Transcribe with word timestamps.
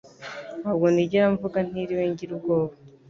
Ntabwo 0.61 0.85
nigera 0.93 1.25
mvuga 1.33 1.57
ntiriwe 1.69 2.03
ngira 2.11 2.31
ubwoba. 2.37 2.73